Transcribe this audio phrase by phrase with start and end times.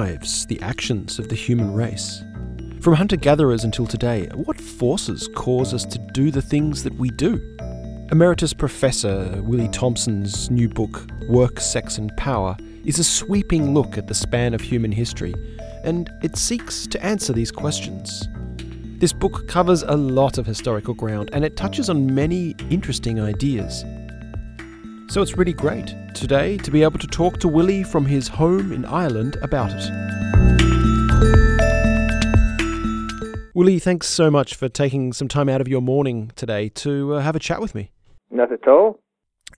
[0.00, 2.24] drives the actions of the human race?
[2.80, 7.10] From hunter gatherers until today, what forces cause us to do the things that we
[7.10, 7.34] do?
[8.10, 12.56] Emeritus Professor Willie Thompson's new book, Work, Sex and Power,
[12.86, 15.34] is a sweeping look at the span of human history,
[15.84, 18.26] and it seeks to answer these questions.
[19.00, 23.84] This book covers a lot of historical ground and it touches on many interesting ideas.
[25.10, 28.70] So it's really great today to be able to talk to Willie from his home
[28.70, 29.90] in Ireland about it.
[33.52, 37.20] Willie, thanks so much for taking some time out of your morning today to uh,
[37.22, 37.90] have a chat with me.
[38.30, 39.00] Not at all.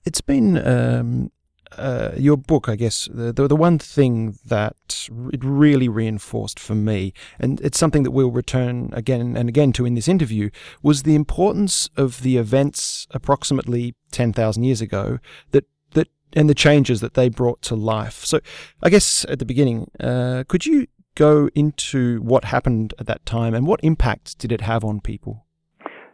[0.05, 1.31] It's been um,
[1.77, 6.75] uh, your book, I guess, the, the, the one thing that it really reinforced for
[6.75, 10.49] me, and it's something that we'll return again and again to in this interview,
[10.81, 15.19] was the importance of the events approximately ten thousand years ago
[15.51, 18.25] that that and the changes that they brought to life.
[18.25, 18.39] So,
[18.81, 23.53] I guess at the beginning, uh, could you go into what happened at that time
[23.53, 25.45] and what impact did it have on people?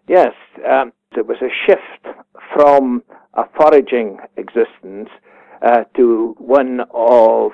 [0.08, 0.34] Yes,
[0.70, 2.18] um, it was a shift
[2.54, 3.04] from
[3.36, 5.10] a foraging existence
[5.62, 7.52] uh, to one of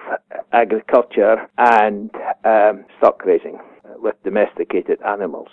[0.51, 2.11] agriculture and
[2.43, 3.59] um, stock raising
[3.97, 5.49] with domesticated animals.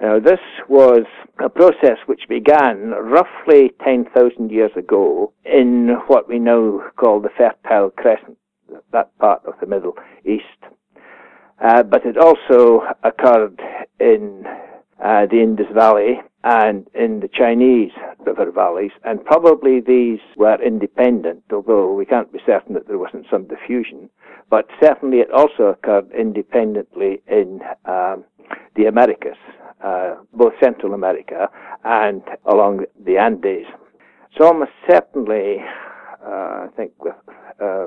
[0.00, 1.04] Now, this was
[1.38, 7.90] a process which began roughly 10,000 years ago in what we now call the Fertile
[7.90, 8.36] Crescent,
[8.92, 10.42] that part of the Middle East.
[11.62, 13.60] Uh, but it also occurred
[14.00, 14.44] in
[15.04, 17.92] uh, the Indus Valley and in the Chinese
[18.26, 23.26] river valleys, and probably these were independent, although we can't be certain that there wasn't
[23.30, 24.10] some diffusion.
[24.50, 28.24] But certainly it also occurred independently in um,
[28.76, 29.36] the Americas,
[29.84, 31.48] uh, both Central America
[31.84, 33.66] and along the Andes.
[34.36, 35.58] So almost certainly,
[36.24, 37.14] uh, I think with
[37.62, 37.86] uh,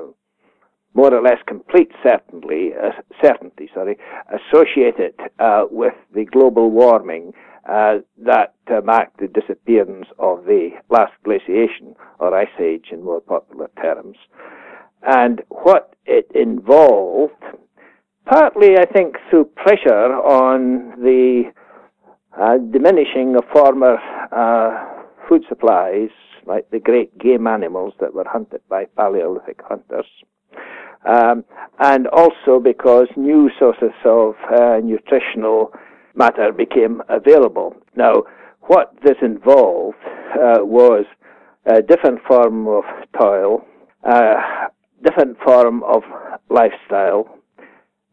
[0.96, 2.90] more or less complete certainty, uh,
[3.22, 3.98] certainty, sorry,
[4.32, 7.34] associated uh, with the global warming
[7.68, 13.20] uh, that uh, marked the disappearance of the last glaciation, or ice age in more
[13.20, 14.16] popular terms.
[15.02, 17.44] And what it involved,
[18.24, 21.52] partly I think through pressure on the
[22.40, 23.98] uh, diminishing of former
[24.32, 26.10] uh, food supplies,
[26.46, 30.06] like the great game animals that were hunted by Paleolithic hunters,
[31.06, 31.44] um,
[31.78, 35.72] and also because new sources of uh, nutritional
[36.14, 37.76] matter became available.
[37.94, 38.24] Now,
[38.62, 41.04] what this involved uh, was
[41.66, 42.84] a different form of
[43.18, 43.64] toil,
[44.04, 44.68] a
[45.04, 46.02] different form of
[46.48, 47.38] lifestyle,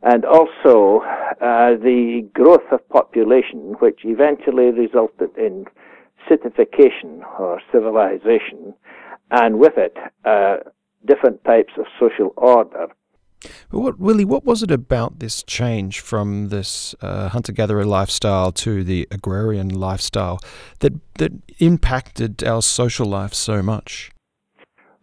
[0.04, 1.02] and also
[1.42, 5.66] uh, the growth of population, which eventually resulted in
[6.30, 8.74] citification or civilization,
[9.32, 10.58] and with it, uh,
[11.06, 12.88] different types of social order.
[13.70, 18.84] But what, Willie, what was it about this change from this uh, hunter-gatherer lifestyle to
[18.84, 20.40] the agrarian lifestyle
[20.80, 24.12] that that impacted our social life so much?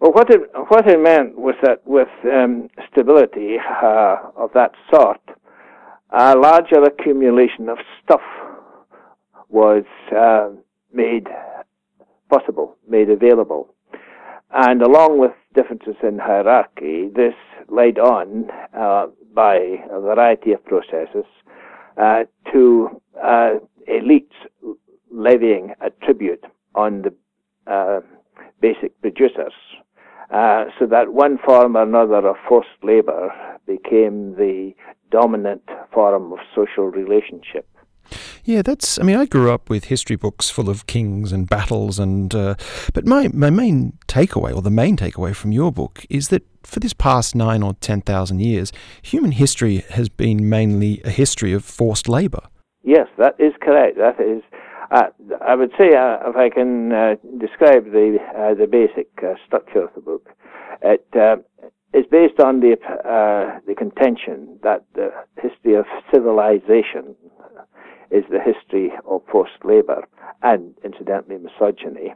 [0.00, 5.20] Well, what it what it meant was that with um, stability uh, of that sort,
[6.10, 8.22] a larger accumulation of stuff
[9.50, 9.84] was
[10.16, 10.48] uh,
[10.92, 11.28] made
[12.30, 13.74] possible, made available,
[14.52, 17.34] and along with differences in hierarchy, this
[17.68, 19.56] led on uh, by
[19.90, 21.24] a variety of processes
[21.96, 23.50] uh, to uh,
[23.88, 24.34] elites
[25.12, 26.44] levying a tribute
[26.74, 27.14] on the
[27.70, 28.00] uh,
[28.60, 29.52] basic producers,
[30.32, 33.32] uh, so that one form or another of forced labor
[33.66, 34.72] became the
[35.10, 35.62] dominant
[35.92, 37.66] form of social relationship.
[38.44, 38.98] Yeah, that's.
[38.98, 42.54] I mean, I grew up with history books full of kings and battles, and uh,
[42.94, 46.80] but my my main takeaway, or the main takeaway from your book, is that for
[46.80, 48.72] this past nine or ten thousand years,
[49.02, 52.42] human history has been mainly a history of forced labour.
[52.82, 53.96] Yes, that is correct.
[53.98, 54.42] That is.
[54.90, 55.04] Uh,
[55.40, 59.84] I would say, uh, if I can uh, describe the uh, the basic uh, structure
[59.84, 60.28] of the book,
[60.82, 61.06] it
[61.94, 62.76] is based on the
[63.66, 65.10] the contention that the
[65.40, 67.14] history of civilization
[68.10, 70.06] is the history of forced labour
[70.42, 72.14] and, incidentally, misogyny.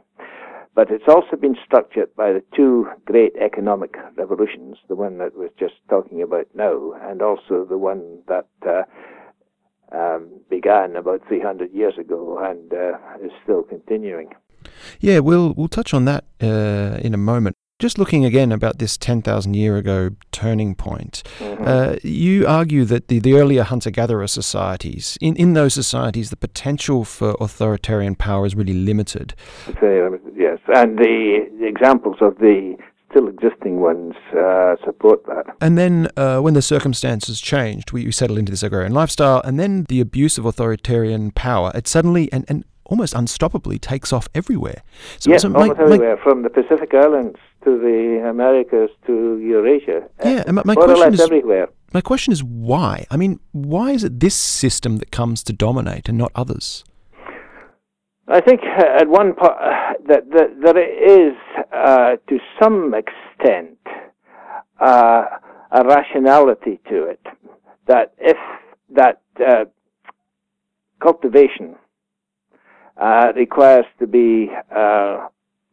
[0.75, 5.49] But it's also been structured by the two great economic revolutions, the one that we're
[5.57, 8.83] just talking about now, and also the one that uh,
[9.95, 14.33] um, began about 300 years ago and uh, is still continuing.
[14.99, 17.55] Yeah, we'll we'll touch on that uh, in a moment.
[17.77, 21.63] Just looking again about this 10,000 year ago turning point, mm-hmm.
[21.67, 26.37] uh, you argue that the, the earlier hunter gatherer societies, in, in those societies, the
[26.37, 29.35] potential for authoritarian power is really limited.
[30.33, 30.59] Yes.
[30.73, 32.77] And the, the examples of the
[33.11, 35.45] still existing ones uh, support that.
[35.59, 39.59] And then uh, when the circumstances changed, we, we settled into this agrarian lifestyle, and
[39.59, 44.83] then the abuse of authoritarian power, it suddenly and, and almost unstoppably takes off everywhere.
[45.19, 49.37] So, yes, so almost my, everywhere, my, from the Pacific Islands to the Americas to
[49.39, 50.07] Eurasia.
[50.23, 51.69] Yeah, and my, my question is everywhere.
[51.93, 53.05] My question is why?
[53.09, 56.83] I mean, why is it this system that comes to dominate and not others?
[58.27, 61.35] I think uh, at one part uh, that, that there is,
[61.71, 63.77] uh, to some extent,
[64.79, 65.25] uh,
[65.71, 67.19] a rationality to it.
[67.87, 68.37] That if
[68.89, 69.65] that uh,
[71.01, 71.75] cultivation
[72.97, 74.49] uh, requires to be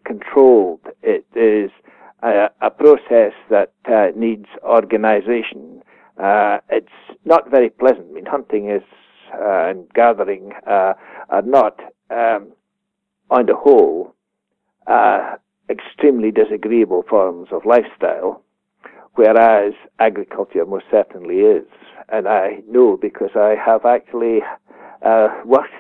[0.05, 1.71] controlled, it is
[2.23, 3.73] a, a process that
[4.17, 5.83] needs organization.
[6.19, 6.89] it's
[7.25, 8.07] not very pleasant.
[8.11, 8.83] I mean, hunting is
[9.35, 11.81] and gathering are not
[12.11, 12.53] um,
[13.31, 14.15] on the whole,
[14.87, 15.37] uh,
[15.71, 18.45] extremely disagreeable forms of lifestyle,
[19.15, 21.67] whereas agriculture most certainly is.
[22.11, 24.41] And I know because I have actually
[25.05, 25.73] uh, worked,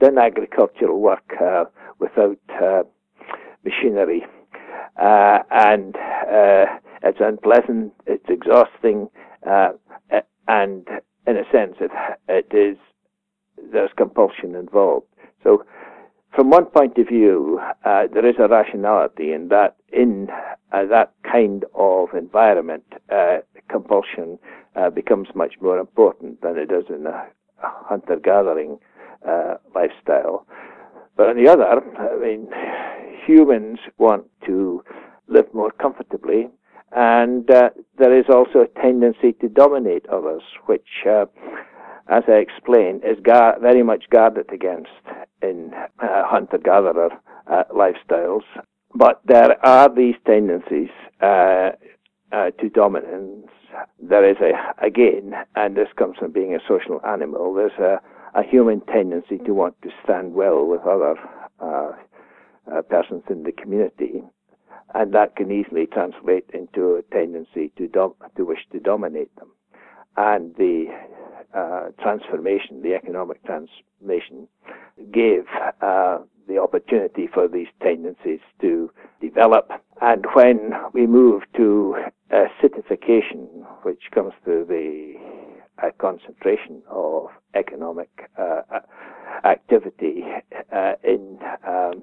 [0.00, 1.64] done agricultural work uh,
[1.98, 2.82] without uh,
[3.64, 4.24] machinery.
[5.00, 6.66] Uh, and uh,
[7.02, 9.08] it's unpleasant, it's exhausting,
[10.46, 10.88] and
[11.26, 11.90] in a sense, it,
[12.28, 12.76] it is
[13.72, 15.06] there's compulsion involved.
[15.42, 15.64] So,
[16.34, 20.28] from one point of view, uh, there is a rationality in that in
[20.72, 23.38] uh, that kind of environment, uh,
[23.68, 24.38] compulsion
[24.94, 27.26] becomes much more important than it does in a
[27.58, 28.78] hunter-gathering
[29.28, 30.46] uh, lifestyle.
[31.16, 32.48] But on the other, I mean,
[33.26, 34.82] humans want to
[35.28, 36.48] live more comfortably,
[36.92, 41.06] and uh, there is also a tendency to dominate others, which
[42.08, 44.90] as I explained, is gar- very much guarded against
[45.42, 45.72] in
[46.02, 47.10] uh, hunter-gatherer
[47.50, 48.42] uh, lifestyles.
[48.94, 51.70] But there are these tendencies uh,
[52.32, 53.48] uh, to dominance.
[54.00, 54.52] There is a,
[54.84, 58.00] again, and this comes from being a social animal, there's a,
[58.34, 61.14] a human tendency to want to stand well with other
[61.60, 61.92] uh,
[62.72, 64.22] uh, persons in the community.
[64.94, 69.50] And that can easily translate into a tendency to, dom- to wish to dominate them.
[70.16, 70.86] And the
[71.52, 74.48] uh, transformation, the economic transformation,
[75.12, 75.44] gave
[75.80, 78.90] uh, the opportunity for these tendencies to
[79.20, 79.70] develop.
[80.00, 81.96] And when we move to
[82.62, 85.14] citification, which comes to the
[85.82, 88.62] uh, concentration of economic uh,
[89.44, 90.24] activity
[91.02, 92.02] in um,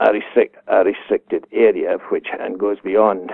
[0.00, 3.30] a, restrict, a, restricted area, which and goes beyond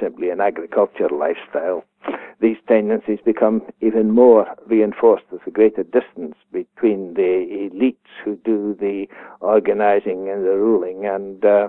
[0.00, 1.84] simply an agricultural lifestyle
[2.40, 5.24] these tendencies become even more reinforced.
[5.30, 9.06] There's a greater distance between the elites who do the
[9.40, 11.68] organizing and the ruling and uh,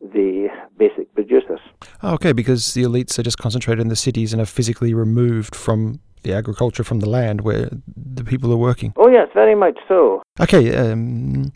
[0.00, 0.48] the
[0.78, 1.60] basic producers.
[2.02, 6.00] Okay, because the elites are just concentrated in the cities and are physically removed from
[6.22, 8.92] the agriculture from the land where the people are working.
[8.96, 10.22] Oh, yes, very much so.
[10.40, 11.52] Okay, um,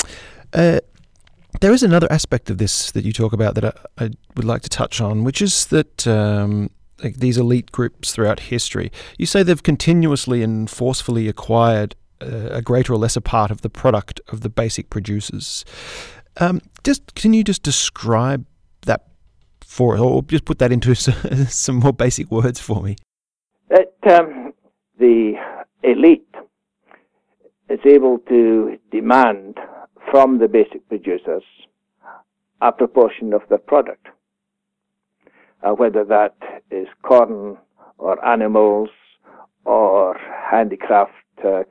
[0.53, 0.81] uh,
[1.63, 4.63] there is another aspect of this that you talk about that I, I would like
[4.63, 6.71] to touch on, which is that um,
[7.03, 8.91] like these elite groups throughout history.
[9.17, 13.71] You say they've continuously and forcefully acquired uh, a greater or lesser part of the
[13.71, 15.65] product of the basic producers.
[16.39, 18.45] Um, just can you just describe
[18.87, 19.07] that
[19.65, 20.95] for, or just put that into
[21.47, 22.97] some more basic words for me?
[23.69, 24.53] That um,
[24.99, 25.35] the
[25.85, 26.27] elite
[27.69, 29.59] is able to demand
[30.11, 31.45] from the basic producers
[32.61, 34.07] a proportion of their product
[35.63, 36.35] uh, whether that
[36.71, 37.57] is corn
[37.99, 38.91] or animals
[39.65, 40.17] or
[40.51, 41.13] handicraft
[41.45, 41.63] uh,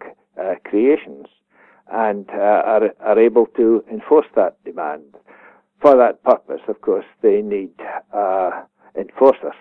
[0.42, 1.28] uh, creations,
[1.92, 5.04] and uh, are, are able to enforce that demand.
[5.82, 7.74] For that purpose, of course, they need
[8.14, 8.64] uh,
[8.98, 9.56] enforcers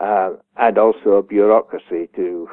[0.00, 2.48] uh, and also a bureaucracy to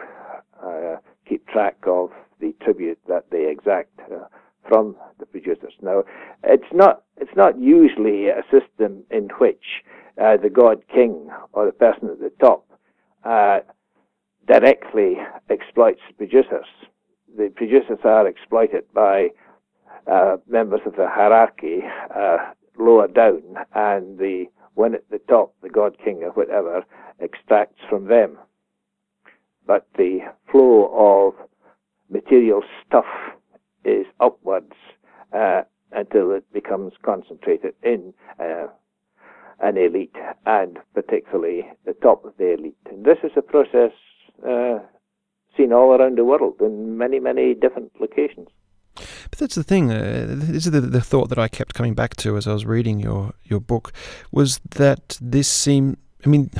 [1.27, 2.09] keep track of
[2.41, 3.99] the tribute that they exact
[4.69, 5.73] from the producers.
[5.81, 6.03] Now,
[6.43, 9.83] it's not it's not usually a system in which
[10.21, 12.65] uh, the god king or the person at the top
[13.25, 13.59] uh,
[14.47, 15.17] directly
[15.49, 16.67] exploits producers.
[17.37, 19.29] The producers are exploited by
[20.07, 21.79] uh, members of the hierarchy
[22.15, 22.37] uh,
[22.77, 23.41] lower down,
[23.73, 24.45] and the
[24.75, 26.83] one at the top, the god king or whatever,
[27.19, 28.37] extracts from them.
[29.67, 31.47] But the flow of
[32.09, 33.05] material stuff
[33.83, 34.73] is upwards
[35.33, 38.67] uh, until it becomes concentrated in uh,
[39.61, 42.77] an elite, and particularly the top of the elite.
[42.89, 43.91] And this is a process
[44.47, 44.79] uh,
[45.57, 48.47] seen all around the world in many, many different locations.
[48.95, 49.91] But that's the thing.
[49.91, 52.65] Uh, this is the, the thought that I kept coming back to as I was
[52.65, 53.93] reading your your book
[54.31, 55.97] was that this seemed.
[56.25, 56.51] I mean,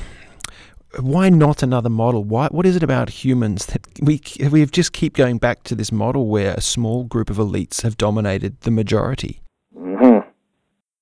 [1.00, 2.24] why not another model?
[2.24, 2.48] Why?
[2.48, 6.28] What is it about humans that we we just keep going back to this model
[6.28, 9.42] where a small group of elites have dominated the majority?
[9.78, 10.28] Mm-hmm.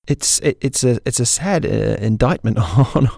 [0.06, 2.58] It's it, it's a it's a sad uh, indictment
[2.96, 3.08] on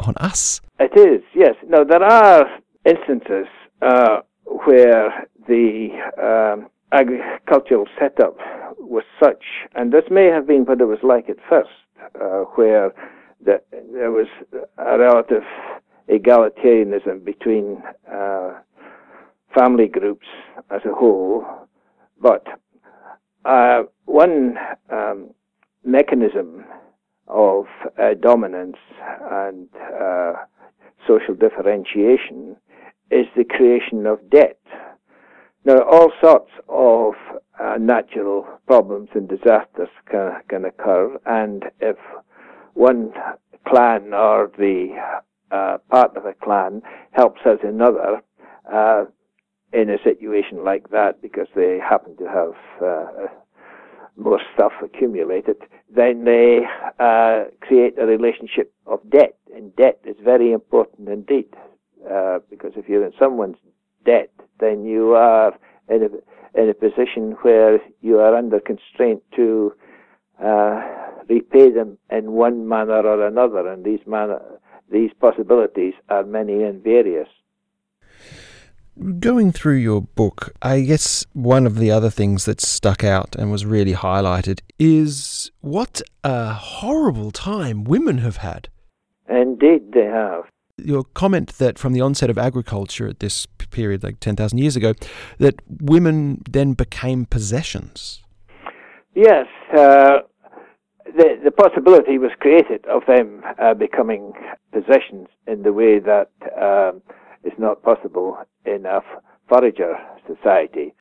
[0.00, 0.60] on us.
[0.78, 1.22] It is.
[1.34, 1.54] Yes.
[1.66, 2.46] No, there are
[2.84, 3.46] instances
[3.82, 5.88] uh, where the
[6.22, 8.36] um, agricultural setup
[8.78, 9.44] was such,
[9.74, 11.70] and this may have been what it was like at first,
[12.20, 12.92] uh, where
[13.44, 13.60] the,
[13.92, 14.28] there was
[14.78, 15.42] a relative
[16.08, 18.54] egalitarianism between uh,
[19.58, 20.26] family groups
[20.70, 21.44] as a whole,
[22.20, 22.46] but
[23.44, 24.56] uh, one
[24.90, 25.30] um,
[25.84, 26.64] mechanism
[27.26, 27.64] of
[28.00, 28.76] uh, dominance
[29.30, 29.68] and
[30.00, 30.32] uh,
[31.06, 32.56] social differentiation
[33.10, 34.60] is the creation of debt.
[35.64, 37.14] Now, all sorts of
[37.60, 41.96] uh, natural problems and disasters can, can occur, and if
[42.74, 43.12] one
[43.66, 44.94] clan or the
[45.50, 48.22] uh, part of a clan helps out another
[48.72, 49.04] uh,
[49.72, 53.26] in a situation like that because they happen to have uh,
[54.16, 55.56] more stuff accumulated,
[55.94, 56.60] then they
[56.98, 59.36] uh, create a relationship of debt.
[59.54, 61.46] And debt is very important indeed
[62.10, 63.56] uh, because if you're in someone's
[64.04, 65.54] debt, then you are
[65.88, 69.72] in a, in a position where you are under constraint to
[70.42, 70.80] uh,
[71.28, 74.40] repay them in one manner or another, and these manner
[74.90, 77.28] these possibilities are many and various.
[79.20, 83.50] Going through your book, I guess one of the other things that stuck out and
[83.50, 88.68] was really highlighted is what a horrible time women have had.
[89.28, 90.44] Indeed, they have.
[90.78, 94.94] Your comment that from the onset of agriculture at this period, like 10,000 years ago,
[95.38, 98.22] that women then became possessions.
[99.14, 100.18] Yes, uh,
[101.04, 104.32] the, the possibility was created of them uh, becoming
[104.72, 107.00] possessions in the way that um,
[107.44, 109.00] is not possible in a
[109.48, 110.94] forager society.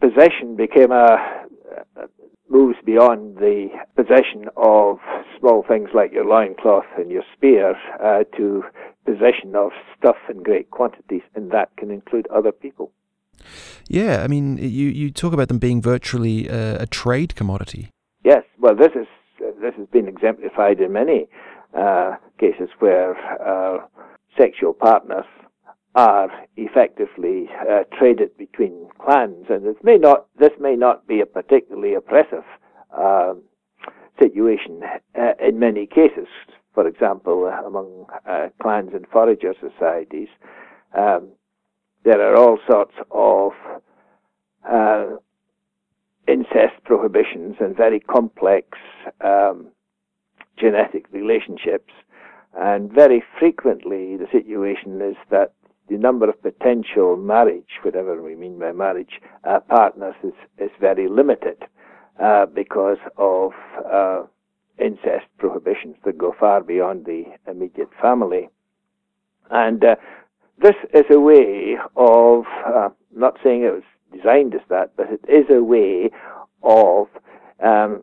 [0.00, 1.46] Possession became a,
[1.96, 2.06] a
[2.50, 4.98] moves beyond the possession of
[5.38, 8.64] small things like your loincloth and your spear uh, to
[9.06, 12.90] possession of stuff in great quantities, and that can include other people.
[13.88, 17.88] Yeah, I mean, you, you talk about them being virtually uh, a trade commodity.
[18.24, 19.06] Yes, well, this is
[19.60, 21.26] this has been exemplified in many
[21.76, 23.78] uh, cases where uh,
[24.38, 25.24] sexual partners
[25.94, 31.26] are effectively uh, traded between clans, and this may not this may not be a
[31.26, 32.44] particularly oppressive
[32.96, 33.42] um,
[34.20, 34.82] situation
[35.18, 36.28] uh, in many cases.
[36.74, 40.28] For example, uh, among uh, clans and forager societies,
[40.96, 41.28] um,
[42.04, 43.52] there are all sorts of
[46.28, 48.78] incest prohibitions and very complex
[49.20, 49.66] um,
[50.56, 51.92] genetic relationships.
[52.56, 55.52] And very frequently, the situation is that
[55.90, 61.08] the number of potential marriage, whatever we mean by marriage, uh, partners is, is very
[61.08, 61.64] limited
[62.22, 63.50] uh, because of
[63.92, 64.22] uh,
[64.78, 68.48] incest prohibitions that go far beyond the immediate family.
[69.50, 69.96] And uh,
[70.62, 73.82] this is a way of, uh, not saying it was
[74.16, 76.10] designed as that, but it is a way
[76.62, 77.08] of
[77.64, 78.02] um,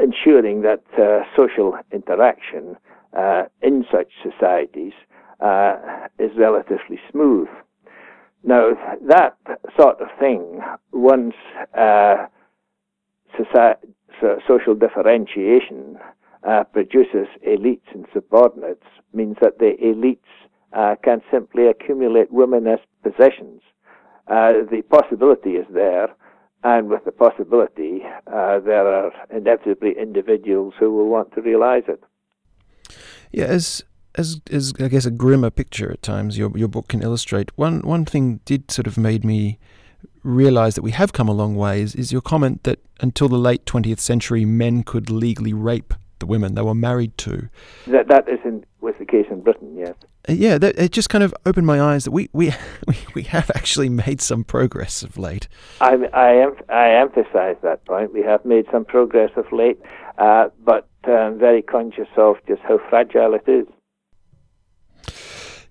[0.00, 2.76] ensuring that uh, social interaction
[3.62, 4.92] in such societies
[5.44, 5.74] uh,
[6.18, 7.48] is relatively smooth.
[8.42, 8.70] Now,
[9.08, 9.36] that
[9.78, 10.60] sort of thing,
[10.92, 11.34] once
[11.78, 12.26] uh,
[13.36, 13.88] society,
[14.20, 15.98] so social differentiation
[16.46, 20.18] uh, produces elites and subordinates, means that the elites
[20.72, 23.60] uh, can simply accumulate women as possessions
[24.26, 26.08] uh, the possibility is there,
[26.62, 32.02] and with the possibility, uh, there are inevitably individuals who will want to realize it.
[33.32, 33.58] Yeah,
[34.16, 37.50] as as I guess a grimmer picture at times your your book can illustrate.
[37.56, 39.58] One one thing did sort of made me
[40.22, 43.36] realize that we have come a long way is, is your comment that until the
[43.36, 47.48] late 20th century men could legally rape the women they were married to.
[47.86, 49.94] That that is in, was the case in Britain, yes.
[50.28, 52.52] Uh, yeah, that, it just kind of opened my eyes that we, we,
[52.88, 55.48] we, we have actually made some progress of late.
[55.80, 58.12] I, I, I emphasize that point.
[58.12, 59.78] We have made some progress of late,
[60.18, 63.66] uh, but I'm very conscious of just how fragile it is.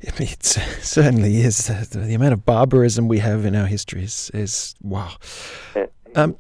[0.08, 1.68] I mean, it certainly is.
[1.68, 5.14] The amount of barbarism we have in our history is, is wow.
[6.16, 6.36] Um,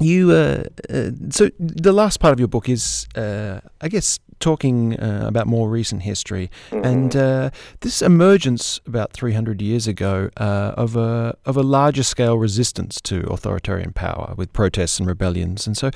[0.00, 4.98] you uh, uh, so the last part of your book is, uh, I guess, talking
[4.98, 6.84] uh, about more recent history, mm-hmm.
[6.84, 12.38] and uh, this emergence about 300 years ago uh, of a of a larger scale
[12.38, 15.66] resistance to authoritarian power with protests and rebellions.
[15.66, 15.90] And so,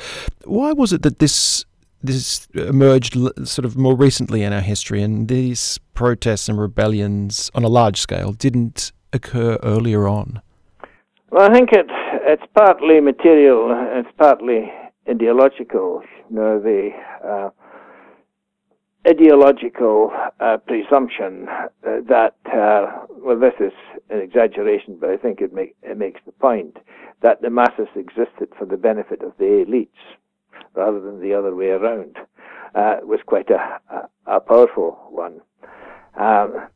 [0.45, 1.65] why was it that this
[2.03, 7.65] this emerged sort of more recently in our history, and these protests and rebellions on
[7.65, 10.43] a large scale didn't occur earlier on?
[11.31, 14.71] Well, I think it, it's partly material, it's partly
[15.09, 16.03] ideological.
[16.31, 16.91] You know, the
[17.27, 17.51] uh,
[19.09, 23.73] ideological uh, presumption uh, that, uh, well, this is
[24.11, 26.77] an exaggeration, but I think it, make, it makes the point
[27.23, 29.89] that the masses existed for the benefit of the elites
[30.75, 32.17] rather than the other way around
[32.75, 35.41] uh, was quite a, a, a powerful one.
[36.17, 36.69] Um,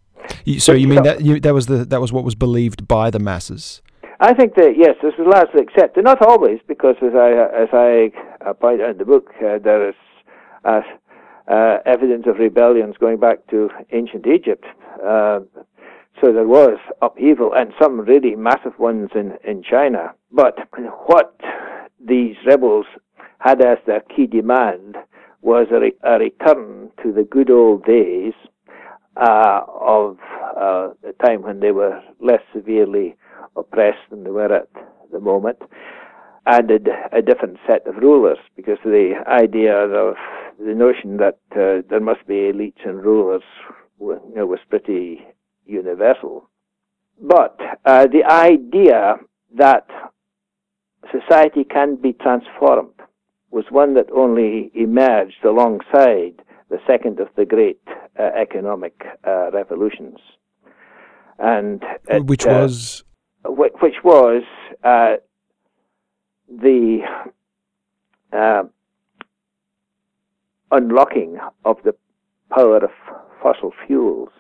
[0.59, 3.11] so you mean so, that you, that was the that was what was believed by
[3.11, 3.83] the masses?
[4.19, 6.05] I think that yes, this was largely accepted.
[6.05, 8.13] Not always, because as I as I
[8.47, 9.95] uh, point out in the book, uh, there is
[10.65, 10.81] uh,
[11.49, 14.65] uh, evidence of rebellions going back to ancient Egypt.
[15.05, 15.41] Uh,
[16.21, 20.15] so there was upheaval and some really massive ones in, in China.
[20.33, 20.59] But
[21.07, 21.39] what
[22.01, 22.87] these rebels
[23.39, 24.97] had as their key demand
[25.43, 28.33] was a, re- a return to the good old days
[29.17, 30.19] uh, of
[30.57, 33.17] uh, the time when they were less severely
[33.57, 34.69] oppressed than they were at
[35.13, 35.59] the moment,
[36.47, 40.17] added a different set of rulers because the idea of
[40.59, 43.43] the notion that uh, there must be elites and rulers
[44.01, 45.27] you know, was pretty
[45.67, 46.49] universal.
[47.21, 49.17] But uh, the idea
[49.57, 49.87] that
[51.11, 52.93] society can be transformed
[53.51, 57.81] was one that only emerged alongside the second of the great
[58.19, 60.19] uh, economic uh, revolutions.
[61.39, 63.05] And it, which uh, was
[63.45, 64.43] which was
[64.83, 65.17] uh,
[66.49, 67.01] the
[68.33, 68.63] uh,
[70.71, 71.95] unlocking of the
[72.51, 72.91] power of
[73.43, 74.31] fossil fuels.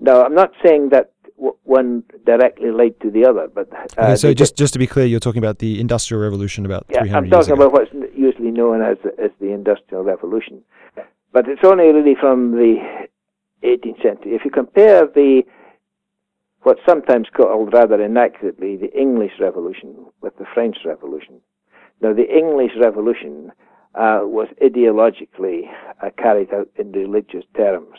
[0.00, 4.16] Now, I'm not saying that w- one directly led to the other, but uh, okay,
[4.16, 7.24] so just just to be clear, you're talking about the Industrial Revolution about yeah, 300
[7.24, 10.62] I'm talking about what's usually known as as the Industrial Revolution,
[11.32, 12.76] but it's only really from the
[13.62, 14.34] 18th century.
[14.34, 15.42] If you compare the
[16.62, 21.40] what's sometimes called rather inaccurately the English Revolution with the French Revolution.
[22.00, 23.52] Now, the English Revolution
[23.94, 25.62] uh, was ideologically
[26.02, 27.96] uh, carried out in religious terms.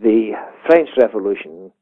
[0.00, 0.32] The
[0.66, 1.72] French Revolution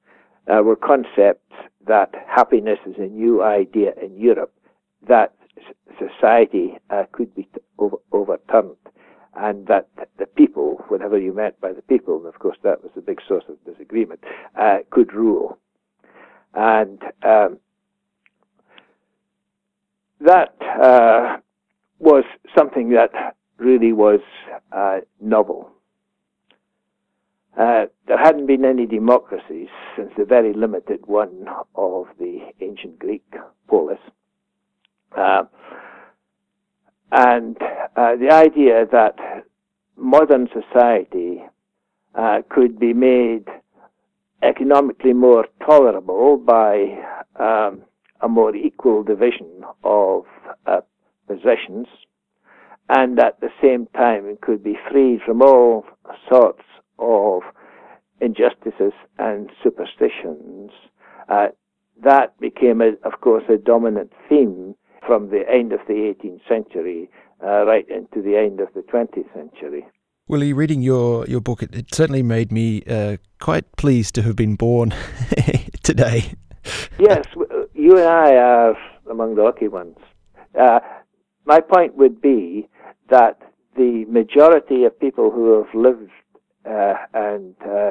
[0.49, 1.53] uh, were concepts
[1.87, 4.55] that happiness is a new idea in Europe,
[5.07, 5.35] that
[5.99, 7.47] society uh, could be
[7.79, 8.77] over- overturned,
[9.35, 12.93] and that the people, whatever you meant by the people, and of course that was
[12.97, 14.21] a big source of disagreement,
[14.59, 15.59] uh, could rule.
[16.55, 17.59] And um,
[20.21, 21.39] that uh,
[21.99, 22.25] was
[22.57, 24.21] something that really was
[24.73, 25.71] uh, novel.
[27.59, 33.25] Uh, there hadn't been any democracies since the very limited one of the ancient Greek
[33.69, 33.99] polis.
[37.13, 37.59] And
[37.95, 39.17] uh, the idea that
[39.97, 41.43] modern society
[42.15, 43.45] uh, could be made
[44.43, 46.87] economically more tolerable by
[47.39, 47.83] um,
[48.23, 50.25] a more equal division of
[50.67, 50.81] uh,
[51.27, 51.87] possessions,
[52.89, 55.85] and at the same time could be freed from all
[56.31, 56.63] sorts
[56.99, 57.43] of
[58.23, 60.71] injustices and superstitions.
[61.29, 61.49] Uh,
[62.03, 64.75] that became, a, of course, a dominant theme
[65.07, 67.11] from the end of the 18th century
[67.45, 69.85] uh, right into the end of the 20th century.
[70.29, 74.37] Willie, reading your, your book, it, it certainly made me uh, quite pleased to have
[74.37, 74.95] been born
[75.83, 76.35] today.
[76.99, 77.25] yes,
[77.75, 78.77] you and I are
[79.11, 79.97] among the lucky ones.
[80.59, 80.79] Uh,
[81.45, 82.69] my point would be
[83.11, 83.41] that
[83.77, 86.11] the majority of people who have lived
[86.65, 87.91] uh, and uh,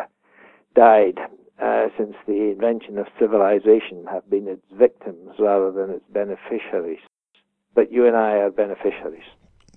[0.76, 1.20] died
[1.62, 7.00] uh, since the invention of civilization have been its victims rather than its beneficiaries.
[7.76, 9.24] But you and I are beneficiaries.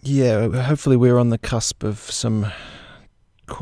[0.03, 2.47] Yeah, hopefully we're on the cusp of some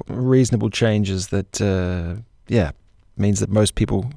[0.09, 2.71] reasonable changes that, uh, yeah,
[3.17, 4.11] means that most people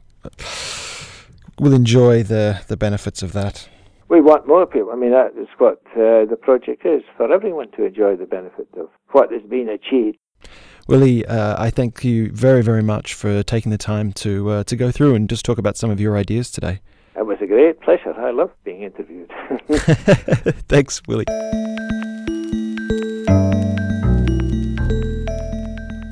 [1.59, 3.67] will enjoy the, the benefits of that.
[4.07, 4.91] We want more people.
[4.91, 8.67] I mean, that is what uh, the project is for everyone to enjoy the benefit
[8.77, 10.17] of what has been achieved.
[10.87, 14.75] Willie, uh, I thank you very, very much for taking the time to uh, to
[14.75, 16.79] go through and just talk about some of your ideas today.
[17.15, 18.13] It was a great pleasure.
[18.13, 19.31] I love being interviewed.
[20.67, 21.25] Thanks, Willie.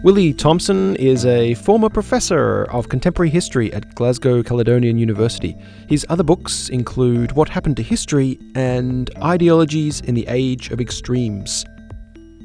[0.03, 5.55] Willie Thompson is a former professor of contemporary history at Glasgow Caledonian University.
[5.88, 11.63] His other books include What Happened to History and Ideologies in the Age of Extremes.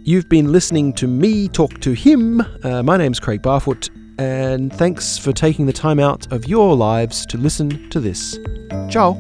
[0.09, 2.41] You've been listening to me talk to him.
[2.65, 7.27] Uh, my name's Craig Barfoot, and thanks for taking the time out of your lives
[7.27, 8.39] to listen to this.
[8.89, 9.19] Ciao.